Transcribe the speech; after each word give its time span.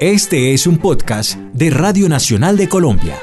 Este 0.00 0.54
es 0.54 0.66
un 0.66 0.78
podcast 0.78 1.38
de 1.52 1.68
Radio 1.68 2.08
Nacional 2.08 2.56
de 2.56 2.70
Colombia. 2.70 3.16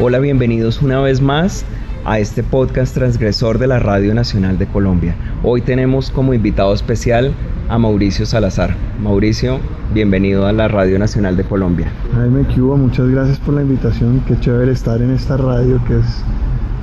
Hola, 0.00 0.18
bienvenidos 0.18 0.82
una 0.82 1.00
vez 1.00 1.20
más 1.20 1.64
a 2.04 2.18
este 2.18 2.42
podcast 2.42 2.92
transgresor 2.92 3.60
de 3.60 3.68
la 3.68 3.78
Radio 3.78 4.14
Nacional 4.14 4.58
de 4.58 4.66
Colombia. 4.66 5.14
Hoy 5.44 5.60
tenemos 5.60 6.10
como 6.10 6.34
invitado 6.34 6.74
especial 6.74 7.32
a 7.68 7.78
Mauricio 7.78 8.26
Salazar. 8.26 8.74
Mauricio, 9.00 9.60
bienvenido 9.94 10.44
a 10.48 10.52
la 10.52 10.66
Radio 10.66 10.98
Nacional 10.98 11.36
de 11.36 11.44
Colombia. 11.44 11.92
Jaime 12.16 12.42
Cuba, 12.52 12.74
muchas 12.74 13.08
gracias 13.10 13.38
por 13.38 13.54
la 13.54 13.62
invitación. 13.62 14.24
Qué 14.26 14.36
chévere 14.40 14.72
estar 14.72 15.00
en 15.00 15.12
esta 15.12 15.36
radio 15.36 15.80
que 15.86 16.00
es 16.00 16.24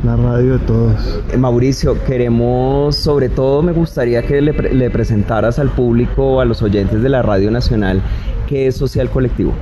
la 0.03 0.15
radio 0.15 0.57
de 0.57 0.65
todos. 0.65 1.21
Eh, 1.31 1.37
Mauricio, 1.37 2.03
queremos, 2.03 2.95
sobre 2.95 3.29
todo 3.29 3.61
me 3.61 3.71
gustaría 3.71 4.21
que 4.23 4.41
le, 4.41 4.53
le 4.53 4.89
presentaras 4.89 5.59
al 5.59 5.69
público, 5.69 6.39
a 6.39 6.45
los 6.45 6.61
oyentes 6.61 7.01
de 7.01 7.09
la 7.09 7.21
Radio 7.21 7.51
Nacional, 7.51 8.01
qué 8.47 8.67
es 8.67 8.75
Social 8.75 9.09
Colectivo. 9.09 9.53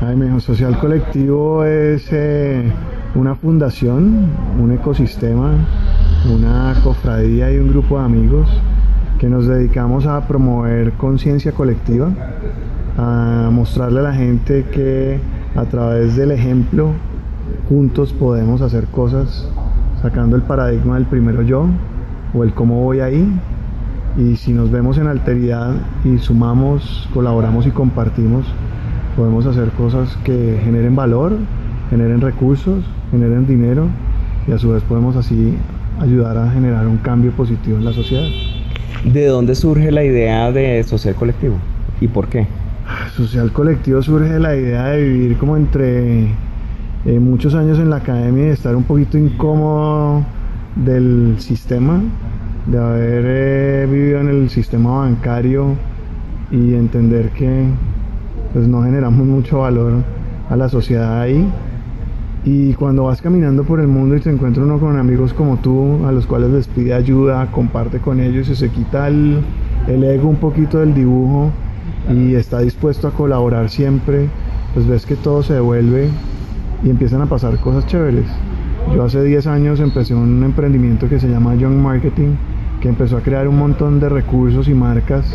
Jaime, 0.00 0.40
Social 0.40 0.78
Colectivo 0.78 1.64
es 1.64 2.06
eh, 2.12 2.70
una 3.14 3.34
fundación, 3.34 4.28
un 4.60 4.72
ecosistema, 4.72 5.52
una 6.32 6.74
cofradía 6.84 7.52
y 7.52 7.58
un 7.58 7.68
grupo 7.68 7.98
de 7.98 8.04
amigos 8.04 8.48
que 9.18 9.28
nos 9.28 9.48
dedicamos 9.48 10.06
a 10.06 10.28
promover 10.28 10.92
conciencia 10.92 11.52
colectiva, 11.52 12.10
a 12.96 13.48
mostrarle 13.50 14.00
a 14.00 14.02
la 14.04 14.14
gente 14.14 14.66
que 14.70 15.18
a 15.56 15.64
través 15.64 16.14
del 16.14 16.30
ejemplo 16.30 16.92
juntos 17.68 18.12
podemos 18.12 18.60
hacer 18.60 18.84
cosas 18.86 19.48
sacando 20.02 20.36
el 20.36 20.42
paradigma 20.42 20.94
del 20.94 21.06
primero 21.06 21.42
yo 21.42 21.66
o 22.34 22.44
el 22.44 22.52
cómo 22.52 22.82
voy 22.82 23.00
ahí 23.00 23.26
y 24.16 24.36
si 24.36 24.52
nos 24.52 24.70
vemos 24.70 24.98
en 24.98 25.06
alteridad 25.06 25.74
y 26.04 26.18
sumamos, 26.18 27.08
colaboramos 27.14 27.66
y 27.66 27.70
compartimos, 27.70 28.44
podemos 29.16 29.46
hacer 29.46 29.68
cosas 29.70 30.16
que 30.24 30.60
generen 30.64 30.96
valor, 30.96 31.36
generen 31.90 32.20
recursos, 32.20 32.84
generen 33.10 33.46
dinero 33.46 33.86
y 34.46 34.52
a 34.52 34.58
su 34.58 34.70
vez 34.70 34.82
podemos 34.82 35.16
así 35.16 35.54
ayudar 36.00 36.36
a 36.38 36.50
generar 36.50 36.86
un 36.86 36.98
cambio 36.98 37.30
positivo 37.32 37.78
en 37.78 37.84
la 37.84 37.92
sociedad. 37.92 38.26
¿De 39.04 39.26
dónde 39.26 39.54
surge 39.54 39.92
la 39.92 40.04
idea 40.04 40.50
de 40.50 40.82
social 40.82 41.14
colectivo 41.14 41.56
y 42.00 42.08
por 42.08 42.28
qué? 42.28 42.46
Social 43.14 43.52
colectivo 43.52 44.02
surge 44.02 44.38
la 44.38 44.56
idea 44.56 44.86
de 44.86 45.02
vivir 45.02 45.36
como 45.38 45.56
entre 45.56 46.28
eh, 47.04 47.20
muchos 47.20 47.54
años 47.54 47.78
en 47.78 47.90
la 47.90 47.96
academia 47.96 48.48
y 48.48 48.50
estar 48.50 48.74
un 48.74 48.82
poquito 48.82 49.16
incómodo 49.16 50.24
del 50.74 51.36
sistema, 51.38 52.00
de 52.66 52.78
haber 52.78 53.24
eh, 53.26 53.88
vivido 53.88 54.20
en 54.20 54.28
el 54.28 54.50
sistema 54.50 54.98
bancario 54.98 55.74
y 56.50 56.74
entender 56.74 57.30
que 57.30 57.66
pues 58.52 58.66
no 58.66 58.82
generamos 58.82 59.26
mucho 59.26 59.60
valor 59.60 60.02
a 60.50 60.56
la 60.56 60.68
sociedad 60.68 61.20
ahí. 61.20 61.48
Y 62.44 62.72
cuando 62.74 63.04
vas 63.04 63.22
caminando 63.22 63.62
por 63.62 63.78
el 63.78 63.88
mundo 63.88 64.16
y 64.16 64.20
te 64.20 64.30
encuentras 64.30 64.66
uno 64.66 64.78
con 64.78 64.98
amigos 64.98 65.32
como 65.32 65.58
tú, 65.58 66.04
a 66.04 66.12
los 66.12 66.26
cuales 66.26 66.50
les 66.50 66.66
pide 66.66 66.94
ayuda, 66.94 67.50
comparte 67.52 68.00
con 68.00 68.20
ellos 68.20 68.48
y 68.48 68.56
se 68.56 68.70
quita 68.70 69.06
el, 69.08 69.38
el 69.86 70.02
ego 70.02 70.28
un 70.28 70.36
poquito 70.36 70.78
del 70.78 70.94
dibujo 70.94 71.50
y 72.12 72.34
está 72.34 72.60
dispuesto 72.60 73.06
a 73.06 73.10
colaborar 73.12 73.68
siempre, 73.68 74.28
pues 74.74 74.86
ves 74.86 75.06
que 75.06 75.14
todo 75.14 75.42
se 75.42 75.54
devuelve 75.54 76.08
y 76.82 76.90
empiezan 76.90 77.22
a 77.22 77.26
pasar 77.26 77.58
cosas 77.58 77.86
chéveres. 77.86 78.26
Yo 78.94 79.04
hace 79.04 79.22
10 79.22 79.46
años 79.46 79.80
empecé 79.80 80.14
un 80.14 80.42
emprendimiento 80.42 81.08
que 81.08 81.20
se 81.20 81.28
llama 81.28 81.54
Young 81.54 81.76
Marketing, 81.76 82.36
que 82.80 82.88
empezó 82.88 83.16
a 83.16 83.20
crear 83.20 83.48
un 83.48 83.58
montón 83.58 84.00
de 84.00 84.08
recursos 84.08 84.68
y 84.68 84.74
marcas 84.74 85.26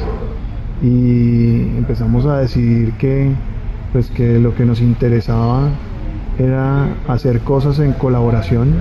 y 0.81 1.61
empezamos 1.77 2.25
a 2.25 2.37
decidir 2.37 2.93
que, 2.93 3.31
pues 3.91 4.09
que 4.09 4.39
lo 4.39 4.55
que 4.55 4.65
nos 4.65 4.81
interesaba 4.81 5.69
era 6.39 6.87
hacer 7.07 7.41
cosas 7.41 7.79
en 7.79 7.93
colaboración, 7.93 8.73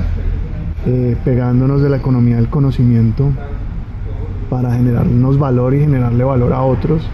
eh, 0.87 1.17
pegándonos 1.25 1.83
de 1.83 1.91
la 1.91 1.99
economía 1.99 2.37
del 2.37 2.49
conocimiento 2.49 3.31
para 4.49 4.75
generarnos 4.75 5.39
valor 5.39 5.75
y 5.75 5.81
generarle 5.81 6.25
valor 6.25 6.53
a 6.53 6.63
otros 6.63 7.09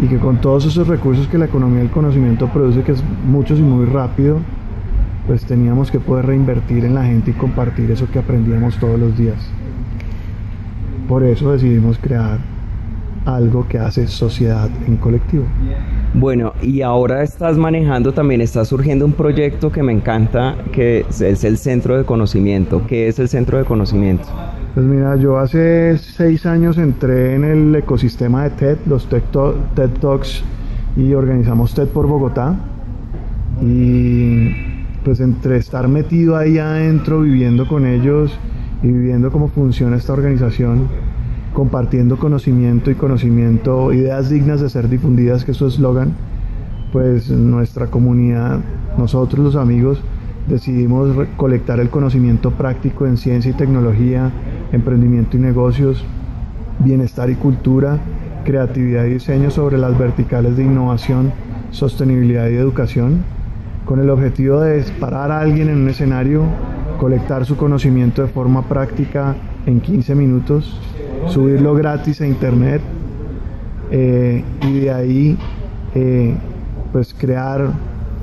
y 0.00 0.06
que 0.06 0.18
con 0.18 0.40
todos 0.40 0.64
esos 0.64 0.86
recursos 0.86 1.26
que 1.28 1.38
la 1.38 1.46
economía 1.46 1.80
del 1.80 1.90
conocimiento 1.90 2.48
produce, 2.48 2.82
que 2.82 2.92
es 2.92 3.02
muchos 3.26 3.58
y 3.58 3.62
muy 3.62 3.84
rápido, 3.86 4.38
pues 5.28 5.44
teníamos 5.44 5.90
que 5.90 6.00
poder 6.00 6.24
reinvertir 6.26 6.86
en 6.86 6.94
la 6.94 7.04
gente 7.04 7.30
y 7.30 7.34
compartir 7.34 7.90
eso 7.90 8.10
que 8.10 8.18
aprendíamos 8.18 8.78
todos 8.78 8.98
los 8.98 9.16
días. 9.16 9.36
Por 11.06 11.22
eso 11.22 11.52
decidimos 11.52 11.98
crear 11.98 12.38
algo 13.26 13.68
que 13.68 13.78
hace 13.78 14.06
sociedad 14.06 14.70
en 14.86 14.96
colectivo. 14.96 15.44
Bueno, 16.14 16.54
y 16.62 16.80
ahora 16.80 17.22
estás 17.22 17.58
manejando 17.58 18.12
también, 18.12 18.40
está 18.40 18.64
surgiendo 18.64 19.04
un 19.04 19.12
proyecto 19.12 19.70
que 19.70 19.82
me 19.82 19.92
encanta, 19.92 20.56
que 20.72 21.04
es 21.10 21.44
el 21.44 21.58
Centro 21.58 21.98
de 21.98 22.04
Conocimiento. 22.04 22.86
¿Qué 22.86 23.08
es 23.08 23.18
el 23.18 23.28
Centro 23.28 23.58
de 23.58 23.64
Conocimiento? 23.64 24.26
Pues 24.74 24.86
mira, 24.86 25.16
yo 25.16 25.38
hace 25.38 25.98
seis 25.98 26.46
años 26.46 26.78
entré 26.78 27.34
en 27.34 27.44
el 27.44 27.74
ecosistema 27.74 28.44
de 28.44 28.50
TED, 28.50 28.78
los 28.86 29.06
TED, 29.10 29.22
TED 29.74 29.90
Talks, 30.00 30.42
y 30.96 31.12
organizamos 31.12 31.74
TED 31.74 31.88
por 31.88 32.06
Bogotá. 32.06 32.56
Y 33.60 34.77
pues 35.04 35.20
entre 35.20 35.56
estar 35.56 35.88
metido 35.88 36.36
ahí 36.36 36.58
adentro, 36.58 37.20
viviendo 37.22 37.66
con 37.68 37.86
ellos 37.86 38.36
y 38.82 38.88
viviendo 38.88 39.30
cómo 39.30 39.48
funciona 39.48 39.96
esta 39.96 40.12
organización, 40.12 40.88
compartiendo 41.54 42.18
conocimiento 42.18 42.90
y 42.90 42.94
conocimiento, 42.94 43.92
ideas 43.92 44.30
dignas 44.30 44.60
de 44.60 44.68
ser 44.68 44.88
difundidas, 44.88 45.44
que 45.44 45.52
es 45.52 45.56
su 45.56 45.66
eslogan, 45.66 46.12
pues 46.92 47.30
nuestra 47.30 47.88
comunidad, 47.88 48.60
nosotros 48.96 49.44
los 49.44 49.56
amigos, 49.56 50.00
decidimos 50.48 51.14
colectar 51.36 51.78
el 51.80 51.90
conocimiento 51.90 52.52
práctico 52.52 53.06
en 53.06 53.16
ciencia 53.16 53.50
y 53.50 53.54
tecnología, 53.54 54.32
emprendimiento 54.72 55.36
y 55.36 55.40
negocios, 55.40 56.04
bienestar 56.78 57.28
y 57.30 57.34
cultura, 57.34 57.98
creatividad 58.44 59.04
y 59.04 59.14
diseño 59.14 59.50
sobre 59.50 59.76
las 59.76 59.98
verticales 59.98 60.56
de 60.56 60.64
innovación, 60.64 61.32
sostenibilidad 61.70 62.48
y 62.48 62.54
educación 62.54 63.37
con 63.88 64.00
el 64.00 64.10
objetivo 64.10 64.60
de 64.60 64.84
parar 65.00 65.32
a 65.32 65.40
alguien 65.40 65.70
en 65.70 65.78
un 65.78 65.88
escenario, 65.88 66.42
colectar 67.00 67.46
su 67.46 67.56
conocimiento 67.56 68.20
de 68.20 68.28
forma 68.28 68.68
práctica 68.68 69.34
en 69.64 69.80
15 69.80 70.14
minutos, 70.14 70.78
subirlo 71.28 71.74
gratis 71.74 72.20
a 72.20 72.26
internet 72.26 72.82
eh, 73.90 74.44
y 74.60 74.80
de 74.80 74.90
ahí 74.90 75.38
eh, 75.94 76.34
pues 76.92 77.14
crear 77.14 77.70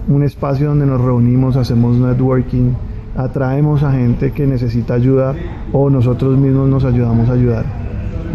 un 0.08 0.22
espacio 0.22 0.68
donde 0.68 0.86
nos 0.86 1.02
reunimos, 1.02 1.56
hacemos 1.56 1.98
networking, 1.98 2.74
atraemos 3.18 3.82
a 3.82 3.92
gente 3.92 4.34
que 4.34 4.46
necesita 4.46 4.94
ayuda 4.94 5.34
o 5.74 5.90
nosotros 5.90 6.38
mismos 6.38 6.70
nos 6.70 6.86
ayudamos 6.86 7.28
a 7.28 7.34
ayudar. 7.34 7.66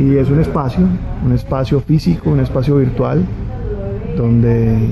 Y 0.00 0.16
es 0.16 0.28
un 0.30 0.40
espacio, 0.40 0.84
un 1.24 1.32
espacio 1.32 1.78
físico, 1.78 2.28
un 2.28 2.40
espacio 2.40 2.76
virtual, 2.76 3.24
donde 4.16 4.90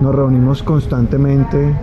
nos 0.00 0.14
reunimos 0.14 0.62
constantemente 0.62 1.74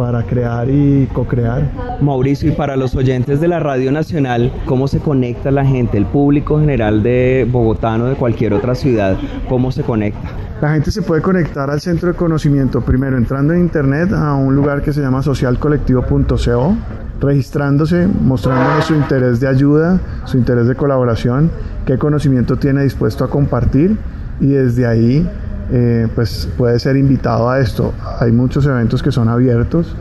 para 0.00 0.22
crear 0.22 0.70
y 0.70 1.06
co-crear. 1.12 1.70
Mauricio, 2.00 2.48
y 2.48 2.52
para 2.52 2.74
los 2.74 2.94
oyentes 2.94 3.40
de 3.40 3.48
la 3.48 3.60
Radio 3.60 3.92
Nacional, 3.92 4.50
¿cómo 4.64 4.88
se 4.88 4.98
conecta 4.98 5.50
la 5.50 5.64
gente, 5.64 5.98
el 5.98 6.06
público 6.06 6.58
general 6.58 7.02
de 7.02 7.46
Bogotá 7.50 7.96
o 7.96 8.06
de 8.06 8.14
cualquier 8.14 8.54
otra 8.54 8.74
ciudad? 8.74 9.18
¿Cómo 9.48 9.70
se 9.70 9.82
conecta? 9.82 10.30
La 10.62 10.72
gente 10.72 10.90
se 10.90 11.02
puede 11.02 11.22
conectar 11.22 11.70
al 11.70 11.80
centro 11.80 12.08
de 12.08 12.14
conocimiento 12.14 12.80
primero 12.80 13.16
entrando 13.18 13.52
en 13.52 13.60
internet 13.60 14.12
a 14.12 14.34
un 14.34 14.54
lugar 14.54 14.82
que 14.82 14.92
se 14.92 15.02
llama 15.02 15.22
socialcolectivo.co, 15.22 16.76
registrándose, 17.20 18.06
mostrándonos 18.06 18.86
su 18.86 18.94
interés 18.94 19.40
de 19.40 19.48
ayuda, 19.48 20.00
su 20.24 20.38
interés 20.38 20.66
de 20.66 20.74
colaboración, 20.76 21.50
qué 21.84 21.98
conocimiento 21.98 22.56
tiene 22.56 22.82
dispuesto 22.82 23.24
a 23.24 23.28
compartir 23.28 23.98
y 24.40 24.46
desde 24.46 24.86
ahí 24.86 25.28
eh, 25.72 26.08
pues 26.14 26.48
puede 26.56 26.78
ser 26.78 26.96
invitado 26.96 27.48
a 27.48 27.60
esto. 27.60 27.92
Hay 28.18 28.32
muchos 28.32 28.66
eventos 28.66 29.02
que 29.02 29.12
son 29.12 29.28
abiertos 29.28 29.94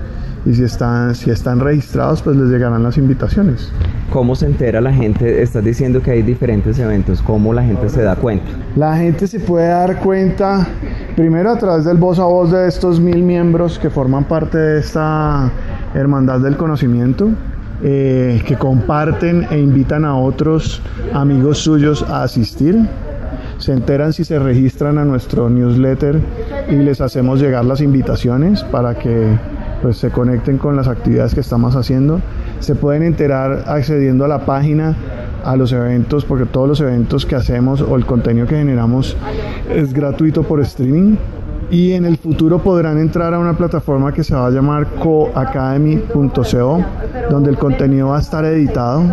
y 0.45 0.54
si 0.54 0.63
están, 0.63 1.13
si 1.16 1.30
están 1.30 1.60
registrados, 1.60 2.21
pues 2.21 2.36
les 2.38 2.50
llegarán 2.50 2.81
las 2.81 2.98
invitaciones. 2.98 3.71
¿Cómo 4.12 4.36
se 4.36 4.48
entera 4.48 4.81
la 4.81 4.92
gente? 4.92 5.42
Estás 5.44 5.63
diciendo 5.63 6.01
que 6.01 6.12
hay 6.12 6.21
diferentes 6.21 6.80
eventos. 6.80 7.21
¿Cómo 7.21 7.54
la 7.54 7.63
gente 7.63 7.89
se 7.89 8.01
da 8.01 8.16
cuenta? 8.16 8.48
La 8.75 8.98
gente 8.98 9.27
se 9.27 9.39
puede 9.39 9.68
dar 9.68 10.00
cuenta 10.00 10.68
primero 11.16 11.51
a 11.51 11.57
través 11.57 11.86
del 11.86 11.98
voz 11.98 12.19
a 12.19 12.24
voz 12.24 12.51
de 12.51 12.68
estos 12.68 13.00
mil 13.00 13.21
miembros 13.21 13.77
que 13.77 13.89
forman 13.89 14.24
parte 14.24 14.57
de 14.57 14.80
esta 14.80 15.51
hermandad 15.94 16.39
del 16.39 16.57
conocimiento. 16.57 17.30
Eh, 17.81 18.44
que 18.45 18.57
comparten 18.57 19.48
e 19.51 19.57
invitan 19.57 20.04
a 20.04 20.13
otros 20.13 20.81
amigos 21.13 21.60
suyos 21.60 22.04
a 22.04 22.24
asistir 22.24 22.77
se 23.59 23.73
enteran 23.73 24.13
si 24.13 24.23
se 24.23 24.39
registran 24.39 24.97
a 24.97 25.06
nuestro 25.06 25.50
newsletter 25.50 26.19
y 26.69 26.75
les 26.75 27.01
hacemos 27.01 27.41
llegar 27.41 27.65
las 27.65 27.81
invitaciones 27.81 28.63
para 28.63 28.95
que 28.95 29.38
pues, 29.81 29.97
se 29.97 30.09
conecten 30.09 30.57
con 30.57 30.75
las 30.75 30.88
actividades 30.88 31.33
que 31.33 31.41
estamos 31.41 31.75
haciendo. 31.75 32.21
Se 32.59 32.75
pueden 32.75 33.03
enterar 33.03 33.65
accediendo 33.67 34.25
a 34.25 34.27
la 34.27 34.45
página 34.45 34.95
a 35.44 35.56
los 35.56 35.71
eventos, 35.71 36.25
porque 36.25 36.45
todos 36.45 36.67
los 36.67 36.81
eventos 36.81 37.25
que 37.25 37.35
hacemos 37.35 37.81
o 37.81 37.95
el 37.95 38.06
contenido 38.06 38.47
que 38.47 38.56
generamos 38.56 39.15
es 39.73 39.94
gratuito 39.94 40.44
por 40.44 40.61
streaming. 40.61 41.15
Y 41.71 41.92
en 41.92 42.06
el 42.06 42.18
futuro 42.18 42.57
podrán 42.60 42.98
entrar 42.98 43.33
a 43.33 43.39
una 43.39 43.54
plataforma 43.54 44.12
que 44.12 44.24
se 44.24 44.33
va 44.33 44.48
a 44.48 44.50
llamar 44.50 44.88
coacademy.co, 44.95 46.86
donde 47.30 47.51
el 47.51 47.57
contenido 47.57 48.07
va 48.07 48.18
a 48.18 48.21
estar 48.21 48.44
editado 48.45 49.04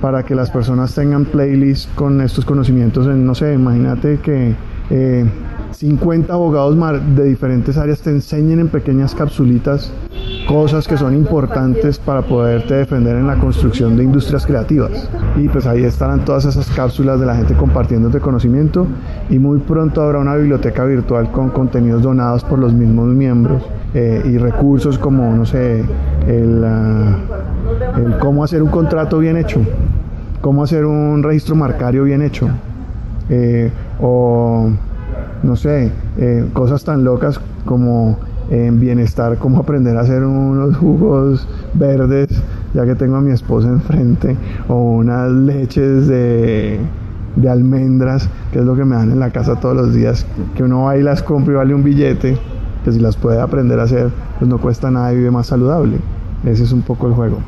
para 0.00 0.24
que 0.24 0.34
las 0.34 0.50
personas 0.50 0.94
tengan 0.94 1.24
playlists 1.24 1.88
con 1.94 2.20
estos 2.20 2.44
conocimientos. 2.44 3.06
En, 3.06 3.24
no 3.24 3.34
sé, 3.34 3.54
imagínate 3.54 4.18
que 4.18 4.54
eh, 4.90 5.24
50 5.70 6.32
abogados 6.32 6.76
de 7.14 7.24
diferentes 7.24 7.76
áreas 7.76 8.00
te 8.00 8.10
enseñen 8.10 8.58
en 8.58 8.68
pequeñas 8.68 9.14
capsulitas 9.14 9.92
cosas 10.50 10.88
que 10.88 10.96
son 10.96 11.14
importantes 11.14 12.00
para 12.00 12.22
poderte 12.22 12.74
defender 12.74 13.14
en 13.14 13.28
la 13.28 13.36
construcción 13.36 13.96
de 13.96 14.02
industrias 14.02 14.44
creativas. 14.44 15.08
Y 15.36 15.48
pues 15.48 15.64
ahí 15.64 15.84
estarán 15.84 16.24
todas 16.24 16.44
esas 16.44 16.68
cápsulas 16.70 17.20
de 17.20 17.26
la 17.26 17.36
gente 17.36 17.54
compartiendo 17.54 18.08
de 18.08 18.18
conocimiento 18.18 18.84
y 19.28 19.38
muy 19.38 19.60
pronto 19.60 20.02
habrá 20.02 20.18
una 20.18 20.34
biblioteca 20.34 20.84
virtual 20.84 21.30
con 21.30 21.50
contenidos 21.50 22.02
donados 22.02 22.42
por 22.42 22.58
los 22.58 22.72
mismos 22.72 23.06
miembros 23.06 23.62
eh, 23.94 24.22
y 24.24 24.38
recursos 24.38 24.98
como, 24.98 25.36
no 25.36 25.46
sé, 25.46 25.84
el, 26.26 26.64
ah, 26.64 27.16
el 27.96 28.18
cómo 28.18 28.42
hacer 28.42 28.60
un 28.60 28.70
contrato 28.70 29.20
bien 29.20 29.36
hecho, 29.36 29.60
cómo 30.40 30.64
hacer 30.64 30.84
un 30.84 31.22
registro 31.22 31.54
marcario 31.54 32.02
bien 32.02 32.22
hecho. 32.22 32.48
Eh, 33.28 33.70
o 34.00 34.68
no 35.44 35.54
sé, 35.54 35.92
eh, 36.18 36.44
cosas 36.52 36.82
tan 36.82 37.04
locas 37.04 37.40
como 37.64 38.18
en 38.50 38.80
bienestar, 38.80 39.38
como 39.38 39.58
aprender 39.58 39.96
a 39.96 40.00
hacer 40.00 40.24
unos 40.24 40.76
jugos 40.76 41.48
verdes, 41.74 42.28
ya 42.74 42.84
que 42.84 42.94
tengo 42.94 43.16
a 43.16 43.20
mi 43.20 43.32
esposa 43.32 43.68
enfrente, 43.68 44.36
o 44.68 44.74
unas 44.74 45.30
leches 45.30 46.08
de, 46.08 46.80
de 47.36 47.48
almendras, 47.48 48.28
que 48.52 48.58
es 48.58 48.64
lo 48.64 48.74
que 48.74 48.84
me 48.84 48.96
dan 48.96 49.12
en 49.12 49.20
la 49.20 49.30
casa 49.30 49.58
todos 49.60 49.76
los 49.76 49.94
días, 49.94 50.26
que 50.56 50.64
uno 50.64 50.84
va 50.84 50.96
y 50.96 51.02
las 51.02 51.22
compra 51.22 51.54
y 51.54 51.56
vale 51.56 51.74
un 51.74 51.84
billete, 51.84 52.36
que 52.84 52.92
si 52.92 52.98
las 52.98 53.16
puede 53.16 53.40
aprender 53.40 53.78
a 53.78 53.84
hacer, 53.84 54.10
pues 54.38 54.48
no 54.48 54.58
cuesta 54.58 54.90
nada 54.90 55.12
y 55.12 55.16
vive 55.16 55.30
más 55.30 55.46
saludable. 55.46 55.98
Ese 56.44 56.64
es 56.64 56.72
un 56.72 56.82
poco 56.82 57.06
el 57.06 57.14
juego. 57.14 57.38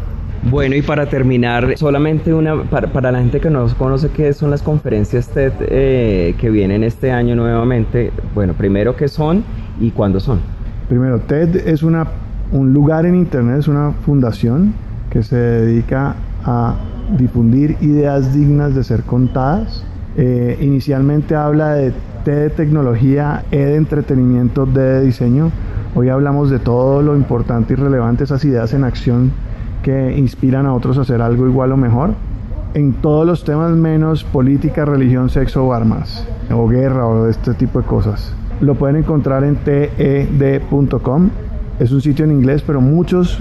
Bueno, 0.51 0.75
y 0.75 0.83
para 0.83 1.07
terminar, 1.07 1.77
solamente 1.77 2.35
una, 2.35 2.65
para, 2.65 3.13
la 3.13 3.21
gente 3.21 3.41
que 3.41 3.49
no 3.49 3.67
conoce 3.79 4.11
qué 4.11 4.33
son 4.33 4.51
las 4.51 4.61
conferencias 4.61 5.29
TED 5.29 5.53
eh, 5.61 6.35
que 6.39 6.51
vienen 6.51 6.83
este 6.83 7.13
año 7.13 7.37
nuevamente, 7.37 8.11
bueno, 8.35 8.53
primero 8.53 8.97
qué 8.97 9.07
son 9.07 9.45
y 9.81 9.93
cuándo 9.93 10.19
son. 10.19 10.41
Primero, 10.89 11.21
TED 11.21 11.69
es 11.69 11.83
una, 11.83 12.07
un 12.53 12.73
lugar 12.73 13.07
en 13.07 13.15
Internet, 13.15 13.59
es 13.61 13.69
una 13.69 13.93
fundación 14.05 14.75
que 15.11 15.23
se 15.23 15.37
dedica 15.37 16.15
a 16.45 16.75
difundir 17.17 17.77
ideas 17.81 18.35
dignas 18.35 18.75
de 18.75 18.85
ser 18.85 19.03
contadas. 19.03 19.85
Eh, 20.17 20.59
inicialmente 20.61 21.35
habla 21.35 21.75
de 21.75 21.93
T 22.25 22.31
de 22.31 22.51
tecnología, 22.51 23.45
E 23.51 23.59
de 23.59 23.77
entretenimiento, 23.77 24.67
D 24.67 24.81
de 24.81 25.03
diseño. 25.03 25.51
Hoy 25.95 26.09
hablamos 26.09 26.51
de 26.51 26.59
todo 26.59 27.03
lo 27.03 27.17
importante 27.17 27.75
y 27.75 27.77
relevante, 27.77 28.25
esas 28.25 28.45
ideas 28.45 28.73
en 28.75 28.85
acción 28.85 29.33
que 29.83 30.17
inspiran 30.17 30.67
a 30.67 30.75
otros 30.75 30.99
a 30.99 31.03
hacer 31.03 31.21
algo 31.21 31.47
igual 31.47 31.73
o 31.73 31.77
mejor 31.77 32.15
en 32.75 32.95
todos 32.95 33.27
los 33.27 33.45
temas 33.45 33.73
menos 33.73 34.25
política, 34.25 34.85
religión, 34.85 35.29
sexo 35.29 35.65
o 35.65 35.73
armas 35.73 36.27
o 36.51 36.67
guerra 36.69 37.07
o 37.07 37.29
este 37.29 37.55
tipo 37.55 37.81
de 37.81 37.87
cosas. 37.87 38.33
Lo 38.63 38.77
pueden 38.77 38.95
encontrar 38.95 39.43
en 39.43 39.57
ted.com. 39.57 41.31
Es 41.81 41.91
un 41.91 42.01
sitio 42.01 42.25
en 42.25 42.31
inglés, 42.31 42.63
pero 42.65 42.81
muchos 42.81 43.41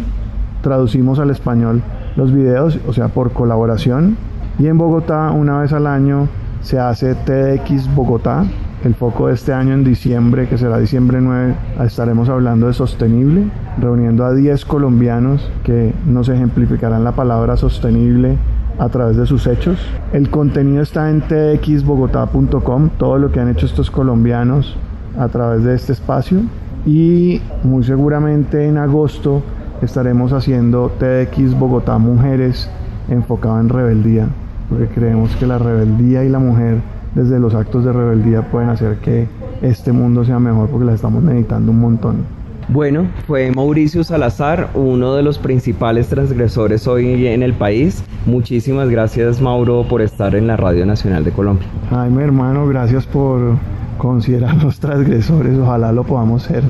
traducimos 0.64 1.20
al 1.20 1.30
español 1.30 1.84
los 2.16 2.34
videos, 2.34 2.80
o 2.88 2.94
sea, 2.94 3.10
por 3.10 3.32
colaboración. 3.32 4.18
Y 4.58 4.66
en 4.66 4.80
Bogotá, 4.80 5.30
una 5.30 5.60
vez 5.60 5.74
al 5.74 5.86
año, 5.86 6.28
se 6.62 6.80
hace 6.80 7.14
TEDx 7.14 7.94
Bogotá, 7.94 8.46
el 8.84 8.96
foco 8.96 9.28
de 9.28 9.36
este 9.36 9.54
año 9.54 9.76
en 9.76 9.84
diciembre, 9.84 10.48
que 10.48 10.58
será 10.58 10.80
diciembre 10.80 11.22
9, 11.22 11.54
estaremos 11.86 12.28
hablando 12.28 12.66
de 12.66 12.74
sostenible, 12.74 13.44
reuniendo 13.80 14.26
a 14.26 14.34
10 14.34 14.66
colombianos 14.66 15.52
que 15.64 15.94
nos 16.08 16.30
ejemplificarán 16.30 17.04
la 17.04 17.12
palabra 17.12 17.58
sostenible 17.58 18.38
a 18.80 18.90
través 18.90 19.18
de 19.18 19.28
sus 19.28 19.46
hechos. 19.46 19.78
El 20.14 20.32
contenido 20.32 20.82
está 20.82 21.12
en 21.12 21.22
txbogotá.com, 21.22 22.90
todo 22.98 23.20
lo 23.20 23.32
que 23.32 23.40
han 23.40 23.50
hecho 23.50 23.68
estos 23.68 23.92
colombianos 23.92 24.78
a 25.18 25.28
través 25.28 25.64
de 25.64 25.76
este 25.76 25.94
espacio. 25.94 26.42
Y 26.86 27.42
muy 27.64 27.84
seguramente 27.84 28.68
en 28.68 28.78
agosto 28.78 29.42
estaremos 29.82 30.34
haciendo 30.34 30.92
TX 31.00 31.58
Bogotá 31.58 31.98
Mujeres 31.98 32.70
enfocado 33.10 33.60
en 33.60 33.70
rebeldía, 33.70 34.28
porque 34.70 34.88
creemos 34.88 35.36
que 35.36 35.48
la 35.48 35.58
rebeldía 35.58 36.24
y 36.24 36.30
la 36.30 36.40
mujer 36.40 36.78
desde 37.16 37.40
los 37.40 37.54
actos 37.56 37.84
de 37.84 37.92
rebeldía 37.92 38.50
pueden 38.50 38.70
hacer 38.70 38.98
que 38.98 39.28
este 39.62 39.92
mundo 39.92 40.24
sea 40.24 40.40
mejor 40.40 40.70
porque 40.70 40.86
la 40.86 40.94
estamos 40.94 41.22
meditando 41.22 41.72
un 41.72 41.80
montón. 41.80 42.42
Bueno, 42.70 43.08
fue 43.28 43.52
Mauricio 43.52 44.04
Salazar, 44.04 44.70
uno 44.76 45.16
de 45.16 45.24
los 45.24 45.38
principales 45.40 46.08
transgresores 46.08 46.88
hoy 46.88 47.28
en 47.28 47.44
el 47.44 47.54
país. 47.54 48.04
Muchísimas 48.26 48.90
gracias, 48.90 49.42
Mauro, 49.42 49.86
por 49.90 50.02
estar 50.02 50.36
en 50.36 50.48
la 50.48 50.56
Radio 50.56 50.86
Nacional 50.86 51.26
de 51.26 51.32
Colombia. 51.32 51.68
Ay, 51.90 52.10
mi 52.12 52.24
hermano, 52.24 52.66
gracias 52.68 53.06
por 53.06 53.58
considerarnos 54.02 54.80
transgresores. 54.80 55.58
Ojalá 55.58 55.92
lo 55.92 56.04
podamos 56.04 56.44
ser. 56.44 56.64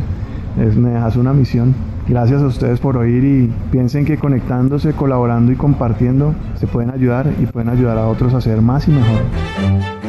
Es, 0.60 0.76
me 0.76 0.90
dejas 0.90 1.16
una 1.16 1.32
misión. 1.32 1.74
Gracias 2.08 2.42
a 2.42 2.48
ustedes 2.48 2.80
por 2.80 2.98
oír 2.98 3.24
y 3.24 3.54
piensen 3.72 4.06
que 4.06 4.18
conectándose, 4.18 4.92
colaborando 4.92 5.52
y 5.52 5.56
compartiendo 5.56 6.36
se 6.56 6.68
pueden 6.68 6.90
ayudar 6.90 7.32
y 7.40 7.46
pueden 7.46 7.70
ayudar 7.70 7.98
a 7.98 8.08
otros 8.08 8.34
a 8.34 8.42
ser 8.42 8.62
más 8.62 8.88
y 8.88 8.92
mejor. 8.92 10.01